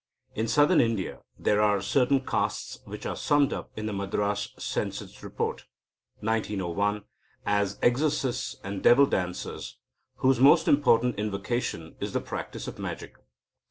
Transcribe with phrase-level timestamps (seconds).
[0.33, 5.21] In Southern India there are certain castes which are summed up in the "Madras Census
[5.21, 5.65] Report,"
[6.21, 7.03] 1901,
[7.45, 9.77] as "exorcists and devil dancers,"
[10.15, 13.13] whose most important avocation is the practice of magic.